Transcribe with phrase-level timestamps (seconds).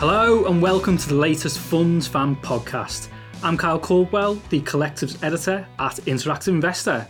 [0.00, 3.08] Hello and welcome to the latest Funds Fan podcast.
[3.42, 7.06] I'm Kyle Caldwell, the collectives editor at Interactive Investor.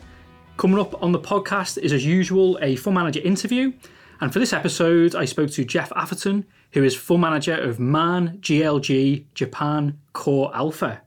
[0.57, 3.73] Coming up on the podcast is, as usual, a fund manager interview.
[4.21, 8.39] And for this episode, I spoke to Jeff Atherton, who is fund manager of MAN
[8.41, 11.01] GLG Japan Core Alpha.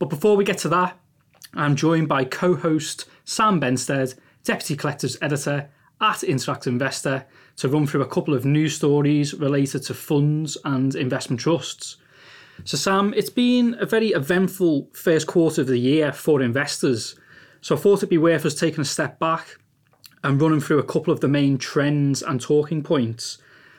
[0.00, 0.98] But before we get to that,
[1.54, 7.24] I'm joined by co host Sam Benstead, deputy collectives editor at Interactive Investor,
[7.60, 11.98] to run through a couple of news stories related to funds and investment trusts.
[12.64, 17.16] So, Sam, it's been a very eventful first quarter of the year for investors.
[17.60, 19.58] So, I thought it'd be worth us taking a step back
[20.24, 23.36] and running through a couple of the main trends and talking points.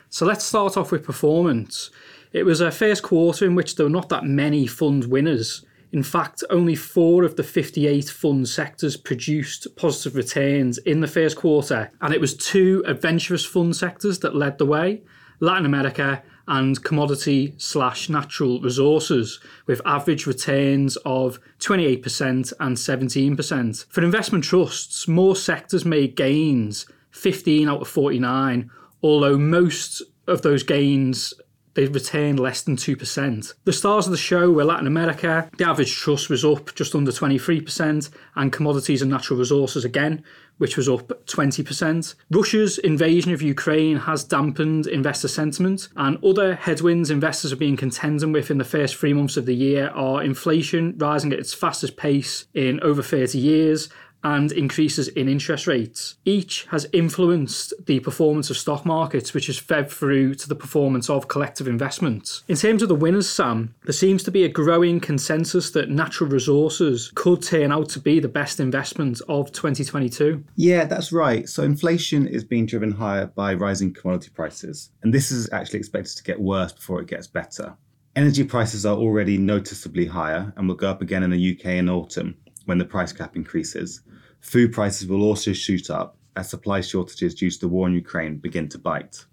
[0.09, 1.90] So, let's start off with performance.
[2.34, 5.66] It was a first quarter in which there were not that many fund winners.
[5.91, 11.36] In fact, only four of the 58 fund sectors produced positive returns in the first
[11.36, 15.02] quarter, and it was two adventurous fund sectors that led the way
[15.41, 23.85] Latin America and commodity slash natural resources, with average returns of 28% and 17%.
[23.90, 28.70] For investment trusts, more sectors made gains, 15 out of 49,
[29.04, 31.34] although most of those gains
[31.74, 33.54] they retained less than 2%.
[33.64, 37.12] The stars of the show were Latin America, the average trust was up just under
[37.12, 40.24] 23%, and commodities and natural resources again,
[40.58, 42.16] which was up 20%.
[42.30, 48.32] Russia's invasion of Ukraine has dampened investor sentiment, and other headwinds investors have been contending
[48.32, 51.98] with in the first three months of the year are inflation rising at its fastest
[51.98, 53.90] pace in over 30 years
[54.24, 56.16] and increases in interest rates.
[56.26, 61.10] Each has influenced the performance of stock markets, which has fed through to the performance
[61.10, 62.44] of collective investments.
[62.48, 66.30] In terms of the winners, Sam, there seems to be a growing consensus that natural
[66.30, 70.44] resources could turn out to be the best investment of 2022.
[70.56, 71.47] Yeah, that's right.
[71.50, 76.18] So inflation is being driven higher by rising commodity prices, and this is actually expected
[76.18, 77.76] to get worse before it gets better.
[78.16, 81.90] Energy prices are already noticeably higher and will go up again in the UK in
[81.90, 84.02] autumn when the price cap increases.
[84.41, 88.38] Food prices will also shoot up as supply shortages due to the war in Ukraine
[88.38, 89.25] begin to bite.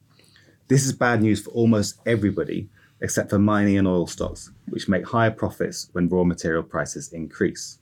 [0.69, 2.69] This is bad news for almost everybody
[3.01, 7.79] except for mining and oil stocks, which make higher profits when raw material prices increase.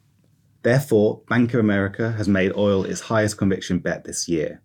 [0.63, 4.63] Therefore, Bank of America has made oil its highest conviction bet this year.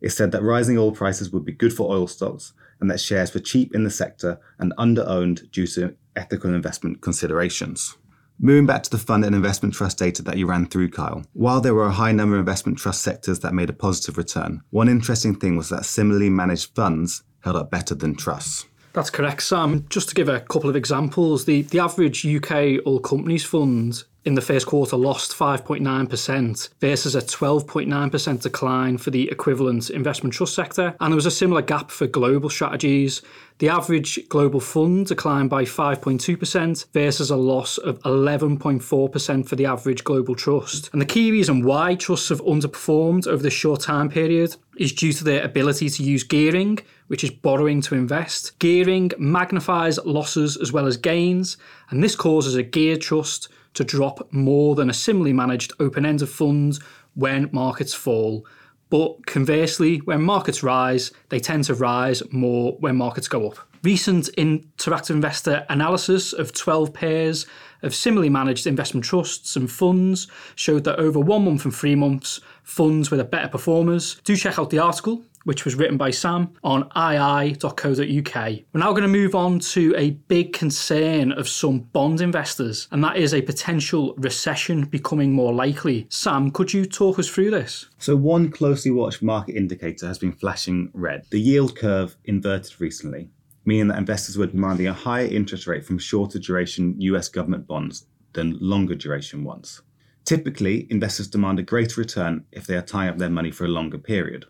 [0.00, 3.32] It said that rising oil prices would be good for oil stocks and that shares
[3.32, 7.96] were cheap in the sector and underowned due to ethical investment considerations.
[8.38, 11.24] Moving back to the fund and investment trust data that you ran through, Kyle.
[11.32, 14.62] While there were a high number of investment trust sectors that made a positive return,
[14.70, 18.66] one interesting thing was that similarly managed funds held up better than trusts.
[18.92, 19.86] That's correct, Sam.
[19.88, 24.34] Just to give a couple of examples, the, the average UK all companies fund in
[24.34, 30.94] the first quarter lost 5.9% versus a 12.9% decline for the equivalent investment trust sector.
[31.00, 33.22] And there was a similar gap for global strategies.
[33.58, 40.04] The average global fund declined by 5.2% versus a loss of 11.4% for the average
[40.04, 40.90] global trust.
[40.92, 45.12] And the key reason why trusts have underperformed over this short time period is due
[45.12, 46.78] to their ability to use gearing,
[47.08, 48.58] which is borrowing to invest.
[48.58, 51.56] Gearing magnifies losses as well as gains,
[51.90, 56.28] and this causes a geared trust to drop more than a similarly managed open ended
[56.28, 56.78] fund
[57.14, 58.46] when markets fall.
[58.90, 63.58] But conversely, when markets rise, they tend to rise more when markets go up.
[63.82, 67.46] Recent interactive investor analysis of 12 pairs
[67.82, 72.40] of similarly managed investment trusts and funds showed that over one month and three months,
[72.62, 74.16] funds were the better performers.
[74.24, 78.34] Do check out the article which was written by Sam on ii.co.uk.
[78.72, 83.02] We're now going to move on to a big concern of some bond investors, and
[83.04, 86.06] that is a potential recession becoming more likely.
[86.10, 87.86] Sam, could you talk us through this?
[87.98, 91.26] So, one closely watched market indicator has been flashing red.
[91.30, 93.30] The yield curve inverted recently,
[93.64, 98.06] meaning that investors were demanding a higher interest rate from shorter duration US government bonds
[98.32, 99.82] than longer duration ones.
[100.24, 103.68] Typically, investors demand a greater return if they are tying up their money for a
[103.68, 104.46] longer period.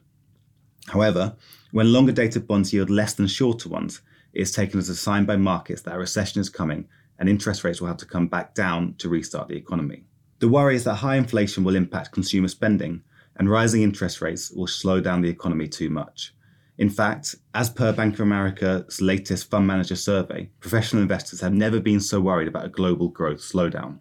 [0.89, 1.37] However,
[1.71, 4.03] when longer dated bonds yield less than shorter ones,
[4.33, 6.89] it is taken as a sign by markets that a recession is coming
[7.19, 10.05] and interest rates will have to come back down to restart the economy.
[10.41, 13.03] The worry is that high inflation will impact consumer spending
[13.37, 16.35] and rising interest rates will slow down the economy too much.
[16.79, 21.79] In fact, as per Bank of America's latest fund manager survey, professional investors have never
[21.81, 24.01] been so worried about a global growth slowdown.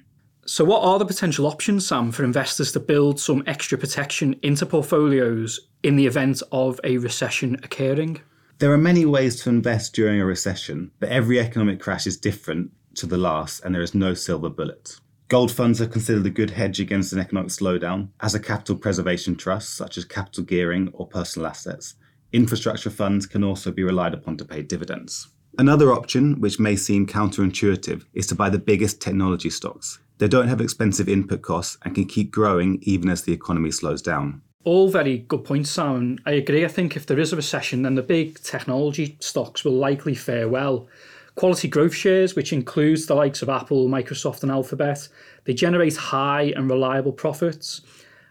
[0.52, 4.66] So, what are the potential options, Sam, for investors to build some extra protection into
[4.66, 8.20] portfolios in the event of a recession occurring?
[8.58, 12.72] There are many ways to invest during a recession, but every economic crash is different
[12.96, 15.00] to the last, and there is no silver bullet.
[15.30, 19.38] Gold funds are considered a good hedge against an economic slowdown, as a capital preservation
[19.38, 21.96] trust, such as capital gearing or personal assets.
[22.34, 25.30] Infrastructure funds can also be relied upon to pay dividends.
[25.58, 30.00] Another option, which may seem counterintuitive, is to buy the biggest technology stocks.
[30.18, 34.02] They don't have expensive input costs and can keep growing even as the economy slows
[34.02, 34.42] down.
[34.64, 36.20] All very good points, Simon.
[36.26, 36.64] I agree.
[36.64, 40.48] I think if there is a recession, then the big technology stocks will likely fare
[40.48, 40.88] well.
[41.36, 45.10] Quality growth shares, which includes the likes of Apple, Microsoft, and Alphabet,
[45.46, 47.82] they generate high and reliable profits.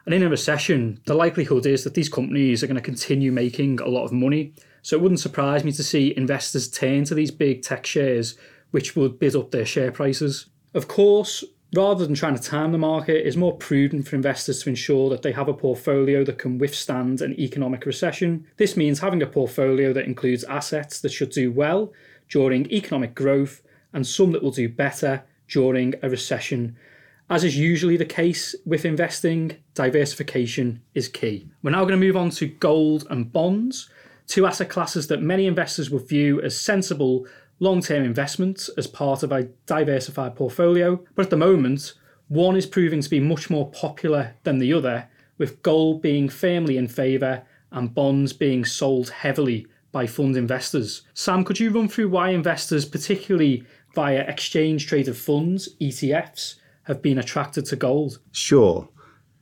[0.07, 3.81] And in a recession, the likelihood is that these companies are going to continue making
[3.81, 4.55] a lot of money.
[4.83, 8.37] So it wouldn't surprise me to see investors turn to these big tech shares,
[8.71, 10.47] which would bid up their share prices.
[10.75, 11.45] Of course,
[11.75, 15.23] rather than trying to time the market, it's more prudent for investors to ensure that
[15.23, 18.47] they have a portfolio that can withstand an economic recession.
[18.57, 21.93] This means having a portfolio that includes assets that should do well
[22.29, 23.63] during economic growth
[23.93, 26.77] and some that will do better during a recession.
[27.29, 31.49] As is usually the case with investing, diversification is key.
[31.63, 33.89] We're now going to move on to gold and bonds,
[34.31, 37.27] two asset classes that many investors would view as sensible
[37.59, 41.05] long term investments as part of a diversified portfolio.
[41.15, 41.95] But at the moment,
[42.29, 46.77] one is proving to be much more popular than the other, with gold being firmly
[46.77, 47.43] in favour
[47.73, 51.03] and bonds being sold heavily by fund investors.
[51.13, 56.55] Sam, could you run through why investors, particularly via exchange traded funds, ETFs,
[56.85, 58.21] have been attracted to gold?
[58.31, 58.89] Sure.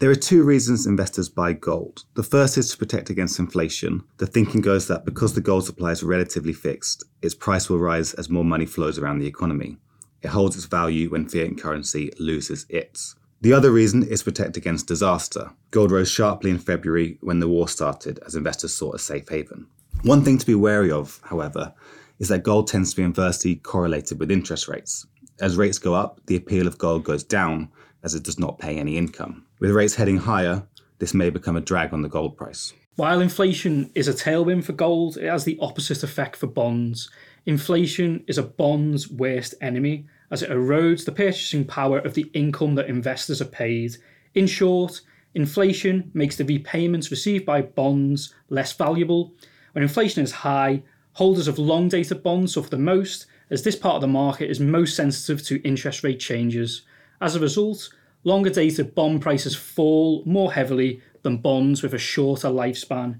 [0.00, 2.04] There are two reasons investors buy gold.
[2.14, 4.04] The first is to protect against inflation.
[4.18, 8.14] The thinking goes that because the gold supply is relatively fixed, its price will rise
[8.14, 9.78] as more money flows around the economy.
[10.22, 13.16] It holds its value when fiat currency loses its.
[13.40, 15.50] The other reason is to protect against disaster.
[15.72, 19.66] Gold rose sharply in February when the war started as investors sought a safe haven.
[20.02, 21.74] One thing to be wary of, however,
[22.20, 25.08] is that gold tends to be inversely correlated with interest rates.
[25.40, 27.70] As rates go up, the appeal of gold goes down
[28.04, 29.44] as it does not pay any income.
[29.60, 30.68] With rates heading higher,
[31.00, 32.72] this may become a drag on the gold price.
[32.94, 37.10] While inflation is a tailwind for gold, it has the opposite effect for bonds.
[37.44, 42.76] Inflation is a bond's worst enemy as it erodes the purchasing power of the income
[42.76, 43.96] that investors are paid.
[44.34, 45.00] In short,
[45.34, 49.34] inflation makes the repayments received by bonds less valuable.
[49.72, 50.84] When inflation is high,
[51.14, 54.60] holders of long dated bonds suffer the most as this part of the market is
[54.60, 56.82] most sensitive to interest rate changes.
[57.20, 57.90] As a result,
[58.28, 63.18] longer dated bond prices fall more heavily than bonds with a shorter lifespan.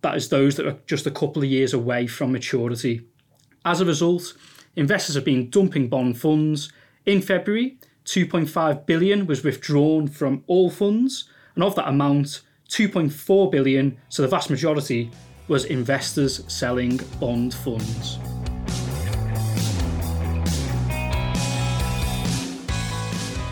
[0.00, 3.02] That is, those that are just a couple of years away from maturity.
[3.64, 4.34] As a result,
[4.74, 6.72] investors have been dumping bond funds.
[7.04, 12.40] In February, 2.5 billion was withdrawn from all funds, and of that amount,
[12.70, 15.10] 2.4 billion, so the vast majority,
[15.48, 18.18] was investors selling bond funds.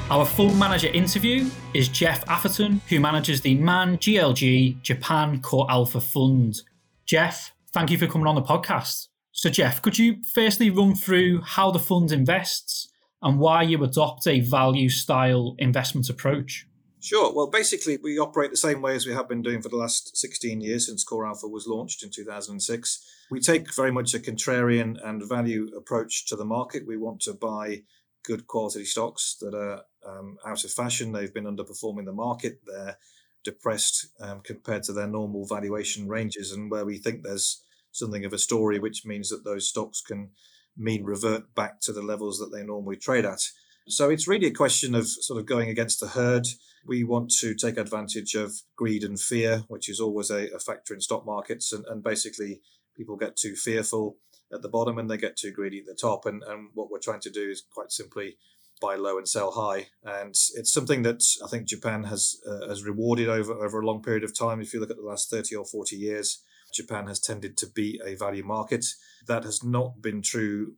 [0.08, 6.00] Our fund manager interview is Jeff Atherton, who manages the Man GLG Japan Core Alpha
[6.00, 6.62] Fund.
[7.06, 9.08] Jeff, thank you for coming on the podcast.
[9.32, 12.88] So, Jeff, could you firstly run through how the fund invests
[13.20, 16.68] and why you adopt a value style investment approach?
[17.00, 17.34] Sure.
[17.34, 20.16] Well, basically, we operate the same way as we have been doing for the last
[20.16, 23.04] 16 years since Core Alpha was launched in 2006.
[23.32, 26.86] We take very much a contrarian and value approach to the market.
[26.86, 27.82] We want to buy
[28.26, 31.12] good quality stocks that are um, out of fashion.
[31.12, 32.60] They've been underperforming the market.
[32.66, 32.98] They're
[33.44, 38.32] depressed um, compared to their normal valuation ranges, and where we think there's something of
[38.32, 40.30] a story, which means that those stocks can
[40.76, 43.40] mean revert back to the levels that they normally trade at.
[43.88, 46.46] So it's really a question of sort of going against the herd.
[46.84, 50.92] We want to take advantage of greed and fear, which is always a, a factor
[50.92, 52.60] in stock markets, and, and basically
[52.96, 54.18] people get too fearful
[54.52, 56.26] at the bottom and they get too greedy at the top.
[56.26, 58.36] And, and what we're trying to do is quite simply
[58.80, 59.88] buy low and sell high.
[60.04, 64.02] And it's something that I think Japan has uh, has rewarded over, over a long
[64.02, 64.60] period of time.
[64.60, 68.00] If you look at the last 30 or 40 years, Japan has tended to be
[68.04, 68.84] a value market.
[69.26, 70.74] That has not been true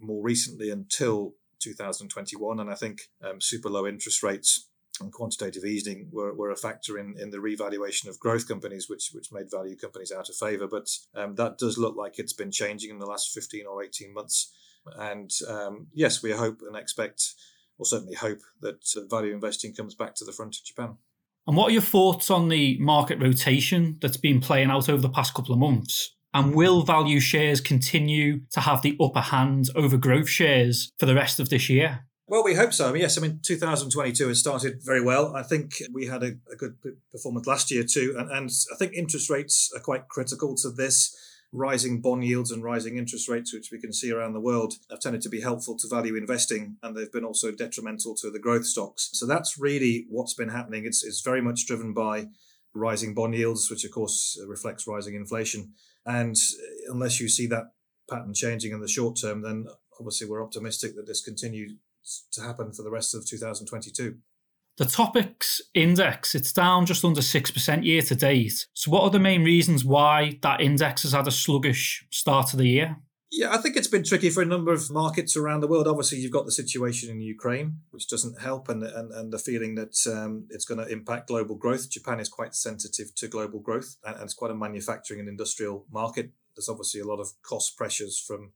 [0.00, 2.58] more recently until 2021.
[2.58, 4.68] And I think um, super low interest rates
[5.00, 9.10] and quantitative easing were, were a factor in, in the revaluation of growth companies, which
[9.12, 10.66] which made value companies out of favor.
[10.66, 14.12] But um, that does look like it's been changing in the last 15 or 18
[14.12, 14.52] months.
[14.96, 17.34] And um, yes, we hope and expect,
[17.78, 20.96] or certainly hope, that uh, value investing comes back to the front of Japan.
[21.46, 25.08] And what are your thoughts on the market rotation that's been playing out over the
[25.08, 26.14] past couple of months?
[26.34, 31.14] And will value shares continue to have the upper hand over growth shares for the
[31.14, 32.06] rest of this year?
[32.32, 32.88] Well, we hope so.
[32.88, 35.36] I mean, yes, I mean, 2022 has started very well.
[35.36, 36.76] I think we had a, a good
[37.10, 38.14] performance last year too.
[38.16, 41.14] And, and I think interest rates are quite critical to this.
[41.52, 45.00] Rising bond yields and rising interest rates, which we can see around the world, have
[45.00, 48.64] tended to be helpful to value investing, and they've been also detrimental to the growth
[48.64, 49.10] stocks.
[49.12, 50.86] So that's really what's been happening.
[50.86, 52.28] It's, it's very much driven by
[52.72, 55.74] rising bond yields, which of course reflects rising inflation.
[56.06, 57.72] And uh, unless you see that
[58.08, 59.66] pattern changing in the short term, then
[60.00, 61.74] obviously we're optimistic that this continues
[62.32, 64.16] to happen for the rest of 2022.
[64.78, 68.66] The TOPIX index, it's down just under 6% year to date.
[68.72, 72.56] So, what are the main reasons why that index has had a sluggish start to
[72.56, 72.96] the year?
[73.30, 75.88] Yeah, I think it's been tricky for a number of markets around the world.
[75.88, 79.74] Obviously, you've got the situation in Ukraine, which doesn't help, and and, and the feeling
[79.74, 81.90] that um, it's going to impact global growth.
[81.90, 85.86] Japan is quite sensitive to global growth, and, and it's quite a manufacturing and industrial
[85.90, 86.32] market.
[86.54, 88.52] There's obviously a lot of cost pressures from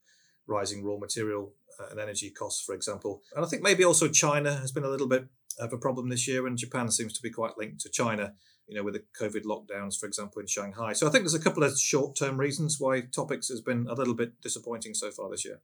[0.46, 3.22] rising raw material Uh, and energy costs, for example.
[3.34, 5.26] And I think maybe also China has been a little bit
[5.58, 8.34] of a problem this year, and Japan seems to be quite linked to China,
[8.66, 10.92] you know, with the COVID lockdowns, for example, in Shanghai.
[10.92, 13.94] So I think there's a couple of short term reasons why TOPIX has been a
[13.94, 15.60] little bit disappointing so far this year.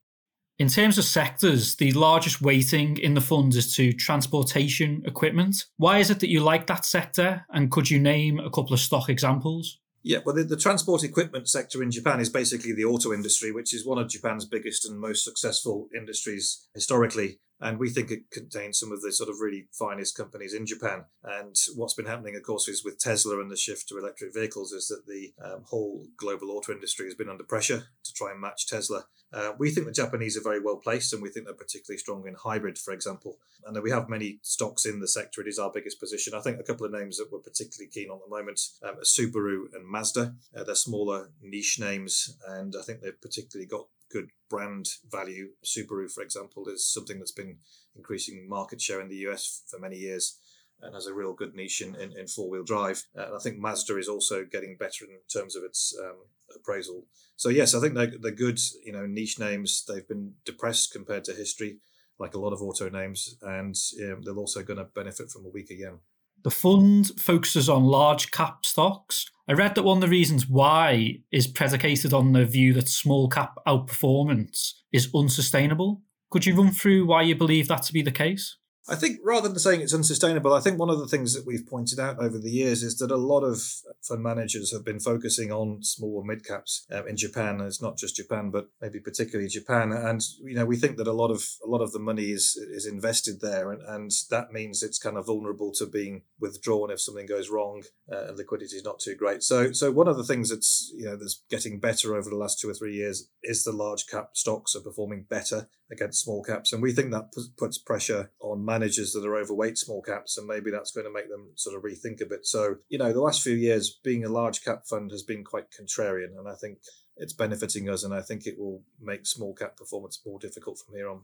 [0.58, 5.64] In terms of sectors, the largest weighting in the fund is to transportation equipment.
[5.78, 7.46] Why is it that you like that sector?
[7.50, 9.78] And could you name a couple of stock examples?
[10.04, 13.72] Yeah, well, the, the, transport equipment sector in Japan is basically the auto industry, which
[13.72, 17.38] is one of Japan's biggest and most successful industries historically.
[17.62, 21.04] And we think it contains some of the sort of really finest companies in Japan.
[21.22, 24.72] And what's been happening, of course, is with Tesla and the shift to electric vehicles,
[24.72, 28.40] is that the um, whole global auto industry has been under pressure to try and
[28.40, 29.04] match Tesla.
[29.32, 32.26] Uh, we think the Japanese are very well placed, and we think they're particularly strong
[32.26, 33.38] in hybrid, for example.
[33.64, 35.40] And we have many stocks in the sector.
[35.40, 36.34] It is our biggest position.
[36.34, 38.96] I think a couple of names that we're particularly keen on at the moment um,
[38.96, 40.34] are Subaru and Mazda.
[40.54, 45.48] Uh, they're smaller niche names, and I think they've particularly got good brand value.
[45.64, 47.58] Subaru, for example, is something that's been
[47.96, 50.38] increasing market share in the US for many years
[50.82, 53.04] and has a real good niche in, in, in four wheel drive.
[53.14, 56.16] And I think Mazda is also getting better in terms of its um,
[56.54, 57.06] appraisal.
[57.36, 59.84] So, yes, I think they're, they're good, you know, niche names.
[59.86, 61.78] They've been depressed compared to history,
[62.18, 65.50] like a lot of auto names, and um, they're also going to benefit from a
[65.50, 65.98] weaker yen.
[66.44, 69.30] The fund focuses on large cap stocks.
[69.48, 73.28] I read that one of the reasons why is predicated on the view that small
[73.28, 76.02] cap outperformance is unsustainable.
[76.30, 78.56] Could you run through why you believe that to be the case?
[78.88, 81.66] I think rather than saying it's unsustainable, I think one of the things that we've
[81.66, 83.62] pointed out over the years is that a lot of
[84.02, 87.60] fund managers have been focusing on small mid caps uh, in Japan.
[87.60, 89.92] And it's not just Japan, but maybe particularly Japan.
[89.92, 92.56] And you know, we think that a lot of a lot of the money is
[92.56, 97.00] is invested there, and, and that means it's kind of vulnerable to being withdrawn if
[97.00, 99.42] something goes wrong uh, and liquidity is not too great.
[99.42, 102.58] So, so one of the things that's you know that's getting better over the last
[102.58, 106.72] two or three years is the large cap stocks are performing better against small caps,
[106.72, 110.70] and we think that puts pressure on managers that are overweight small caps, and maybe
[110.70, 112.46] that's going to make them sort of rethink a bit.
[112.46, 115.66] So, you know, the last few years, being a large cap fund has been quite
[115.70, 116.78] contrarian, and I think
[117.16, 120.94] it's benefiting us, and I think it will make small cap performance more difficult from
[120.94, 121.20] here on.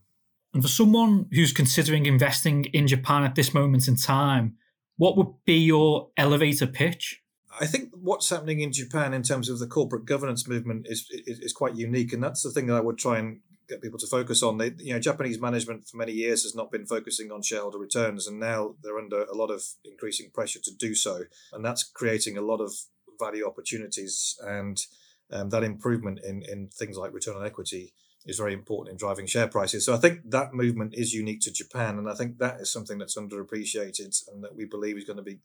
[0.52, 4.56] And for someone who's considering investing in Japan at this moment in time,
[4.96, 7.22] what would be your elevator pitch?
[7.60, 11.38] I think what's happening in Japan in terms of the corporate governance movement is, is,
[11.40, 14.06] is quite unique, and that's the thing that I would try and get people to
[14.06, 14.58] focus on.
[14.58, 18.26] They, you know, Japanese management for many years has not been focusing on shareholder returns,
[18.26, 22.36] and now they're under a lot of increasing pressure to do so, and that's creating
[22.36, 22.72] a lot of
[23.18, 24.36] value opportunities.
[24.42, 24.80] And
[25.30, 27.92] um, that improvement in in things like return on equity
[28.24, 29.84] is very important in driving share prices.
[29.84, 32.98] So I think that movement is unique to Japan, and I think that is something
[32.98, 35.38] that's underappreciated, and that we believe is going to be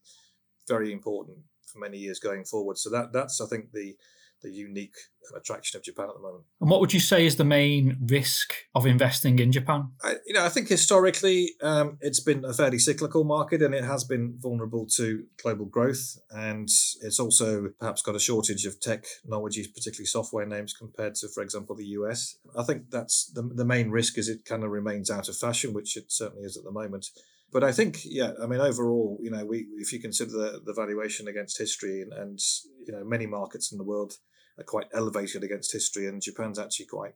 [0.68, 2.78] very important for many years going forward.
[2.78, 3.96] So that that's I think the
[4.44, 4.96] the unique
[5.36, 6.44] attraction of Japan at the moment.
[6.62, 9.90] And what would you say is the main risk of investing in Japan?
[10.04, 13.84] I, you know, I think historically um, it's been a fairly cyclical market, and it
[13.84, 16.68] has been vulnerable to global growth, and
[17.02, 21.76] it's also perhaps got a shortage of technologies, particularly software names, compared to, for example,
[21.76, 22.38] the US.
[22.58, 25.74] I think that's the the main risk is it kind of remains out of fashion,
[25.74, 27.08] which it certainly is at the moment
[27.54, 30.74] but I think, yeah, I mean, overall, you know, we if you consider the, the
[30.74, 32.40] valuation against history and, and
[32.86, 34.14] you know many markets in the world
[34.58, 37.14] are quite elevated against history, and Japan's actually quite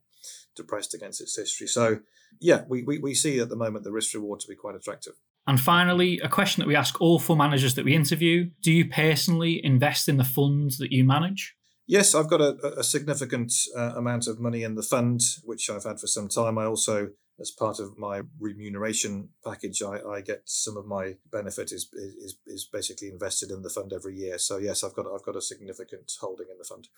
[0.55, 1.67] depressed against its history.
[1.67, 1.99] So,
[2.39, 5.13] yeah, we, we, we see at the moment the risk reward to be quite attractive.
[5.45, 8.89] And finally, a question that we ask all fund managers that we interview Do you
[8.89, 11.55] personally invest in the funds that you manage?
[11.87, 15.85] Yes, I've got a, a significant uh, amount of money in the fund, which I've
[15.85, 16.57] had for some time.
[16.57, 21.71] I also, as part of my remuneration package, I, I get some of my benefit
[21.71, 24.37] is, is is basically invested in the fund every year.
[24.37, 26.89] So yes, I've got I've got a significant holding in the fund.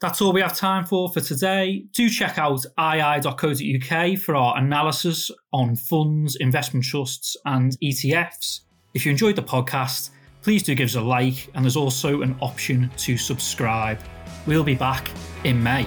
[0.00, 1.84] That's all we have time for for today.
[1.92, 8.60] Do check out ii.co.uk for our analysis on funds, investment trusts, and ETFs.
[8.94, 12.34] If you enjoyed the podcast, please do give us a like, and there's also an
[12.40, 14.00] option to subscribe.
[14.46, 15.10] We'll be back
[15.44, 15.86] in May.